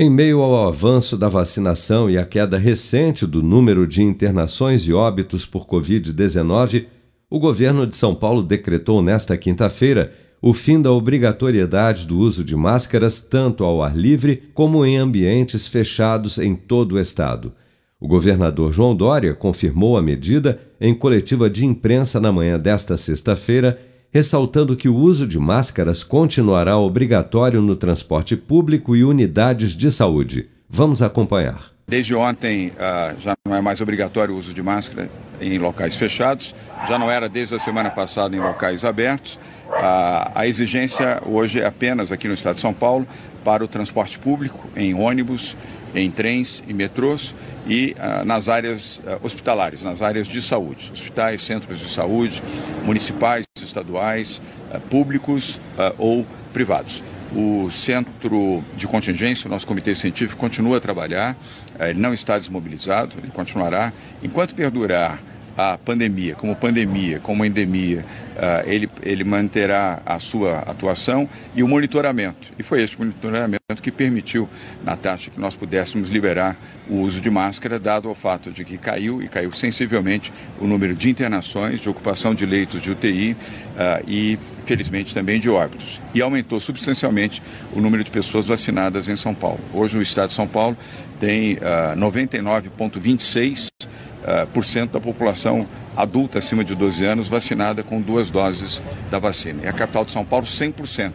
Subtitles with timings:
[0.00, 4.92] Em meio ao avanço da vacinação e à queda recente do número de internações e
[4.92, 6.86] óbitos por Covid-19,
[7.28, 12.54] o governo de São Paulo decretou nesta quinta-feira o fim da obrigatoriedade do uso de
[12.54, 17.52] máscaras tanto ao ar livre como em ambientes fechados em todo o estado.
[18.00, 23.76] O governador João Dória confirmou a medida em coletiva de imprensa na manhã desta sexta-feira
[24.12, 30.48] ressaltando que o uso de máscaras continuará obrigatório no transporte público e unidades de saúde.
[30.68, 31.72] Vamos acompanhar.
[31.86, 35.08] Desde ontem uh, já não é mais obrigatório o uso de máscara
[35.40, 36.54] em locais fechados,
[36.88, 39.34] já não era desde a semana passada em locais abertos.
[39.68, 43.06] Uh, a exigência hoje é apenas aqui no estado de São Paulo
[43.44, 45.56] para o transporte público, em ônibus,
[45.94, 47.34] em trens e metrôs
[47.66, 52.42] e uh, nas áreas uh, hospitalares, nas áreas de saúde, hospitais, centros de saúde,
[52.84, 54.42] municipais, estaduais,
[54.74, 55.60] uh, públicos
[55.98, 57.02] ou privados.
[57.34, 61.36] O centro de contingência, o nosso comitê científico, continua a trabalhar,
[61.78, 63.92] ele não está desmobilizado, ele continuará.
[64.22, 65.20] Enquanto perdurar
[65.58, 68.04] a pandemia, como pandemia, como endemia,
[68.36, 72.52] uh, ele, ele manterá a sua atuação e o monitoramento.
[72.56, 74.48] E foi este monitoramento que permitiu,
[74.84, 76.56] na taxa, que nós pudéssemos liberar
[76.88, 80.94] o uso de máscara, dado ao fato de que caiu, e caiu sensivelmente, o número
[80.94, 83.36] de internações, de ocupação de leitos de UTI
[83.76, 86.00] ah, e, felizmente, também de óbitos.
[86.14, 87.42] E aumentou substancialmente
[87.72, 89.58] o número de pessoas vacinadas em São Paulo.
[89.74, 90.76] Hoje, o estado de São Paulo
[91.18, 93.88] tem uh, ah, 99,26%
[94.28, 99.64] uh, da população adulta acima de 12 anos vacinada com duas doses da vacina.
[99.64, 101.12] E a capital de São Paulo, 100%.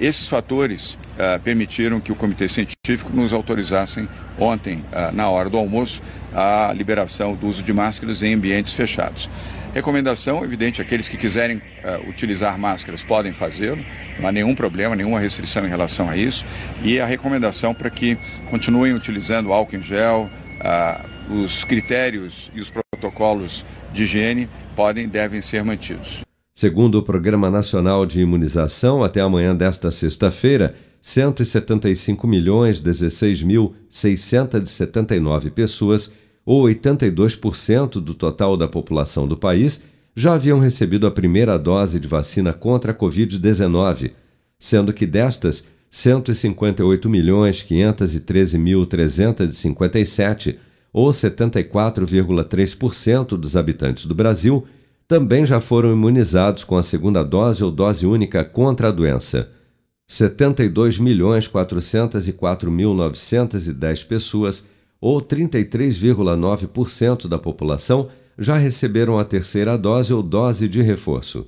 [0.00, 5.58] Esses fatores uh, permitiram que o Comitê Científico nos autorizassem ontem, uh, na hora do
[5.58, 6.00] almoço,
[6.34, 9.28] a liberação do uso de máscaras em ambientes fechados.
[9.74, 13.84] Recomendação, evidente, aqueles que quiserem uh, utilizar máscaras podem fazê-lo,
[14.18, 16.46] não há nenhum problema, nenhuma restrição em relação a isso.
[16.82, 18.16] E a recomendação para que
[18.48, 20.30] continuem utilizando álcool em gel,
[21.30, 23.64] os critérios e os protocolos
[23.94, 26.22] de higiene podem devem ser mantidos.
[26.54, 35.50] Segundo o Programa Nacional de Imunização, até amanhã desta sexta-feira, 175 milhões 16 mil 679
[35.50, 36.12] pessoas,
[36.44, 39.82] ou 82% do total da população do país,
[40.14, 44.10] já haviam recebido a primeira dose de vacina contra a Covid-19,
[44.58, 50.58] sendo que destas, 158 milhões 513 mil 357,
[50.92, 54.66] ou 74,3% dos habitantes do Brasil,
[55.06, 59.50] também já foram imunizados com a segunda dose ou dose única contra a doença.
[60.06, 64.66] 72 milhões 404 mil 910 pessoas,
[65.00, 68.08] ou 33,9% da população,
[68.38, 71.46] já receberam a terceira dose ou dose de reforço.